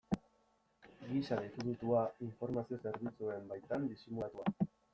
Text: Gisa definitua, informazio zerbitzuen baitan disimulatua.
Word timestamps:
Gisa 1.09 1.37
definitua, 1.45 2.01
informazio 2.29 2.81
zerbitzuen 2.89 3.47
baitan 3.55 3.89
disimulatua. 3.93 4.71